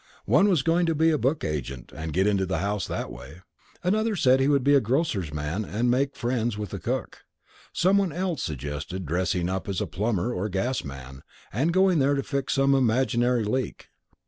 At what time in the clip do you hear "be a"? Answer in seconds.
0.95-1.19